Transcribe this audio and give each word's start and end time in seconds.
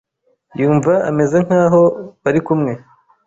yumva 0.59 0.93
ameze 1.09 1.37
nk’aho 1.45 1.81
bari 2.23 2.39
kumwe. 2.45 2.73